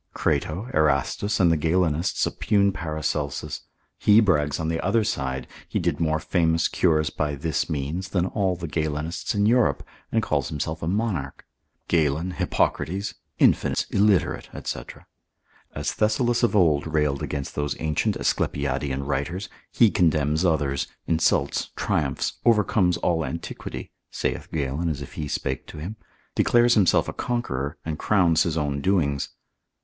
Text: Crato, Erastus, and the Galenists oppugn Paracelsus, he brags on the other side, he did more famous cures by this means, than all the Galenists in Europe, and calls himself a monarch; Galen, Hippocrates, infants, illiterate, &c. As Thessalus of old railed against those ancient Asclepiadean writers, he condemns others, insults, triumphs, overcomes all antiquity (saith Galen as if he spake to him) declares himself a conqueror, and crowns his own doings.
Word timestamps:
Crato, 0.15 0.67
Erastus, 0.73 1.39
and 1.39 1.51
the 1.51 1.57
Galenists 1.57 2.25
oppugn 2.25 2.73
Paracelsus, 2.73 3.61
he 3.99 4.19
brags 4.19 4.59
on 4.59 4.67
the 4.67 4.83
other 4.83 5.03
side, 5.03 5.45
he 5.69 5.77
did 5.77 5.99
more 5.99 6.17
famous 6.17 6.67
cures 6.67 7.11
by 7.11 7.35
this 7.35 7.69
means, 7.69 8.09
than 8.09 8.25
all 8.25 8.55
the 8.55 8.67
Galenists 8.67 9.35
in 9.35 9.45
Europe, 9.45 9.83
and 10.11 10.23
calls 10.23 10.49
himself 10.49 10.81
a 10.81 10.87
monarch; 10.87 11.45
Galen, 11.87 12.31
Hippocrates, 12.31 13.13
infants, 13.37 13.85
illiterate, 13.91 14.49
&c. 14.65 14.79
As 15.75 15.93
Thessalus 15.93 16.41
of 16.41 16.55
old 16.55 16.87
railed 16.87 17.21
against 17.21 17.53
those 17.53 17.79
ancient 17.79 18.17
Asclepiadean 18.17 19.05
writers, 19.05 19.49
he 19.71 19.91
condemns 19.91 20.43
others, 20.43 20.87
insults, 21.05 21.69
triumphs, 21.75 22.39
overcomes 22.43 22.97
all 22.97 23.23
antiquity 23.23 23.91
(saith 24.09 24.51
Galen 24.51 24.89
as 24.89 25.03
if 25.03 25.13
he 25.13 25.27
spake 25.27 25.67
to 25.67 25.77
him) 25.77 25.95
declares 26.33 26.73
himself 26.73 27.07
a 27.07 27.13
conqueror, 27.13 27.77
and 27.85 27.99
crowns 27.99 28.41
his 28.41 28.57
own 28.57 28.81
doings. 28.81 29.29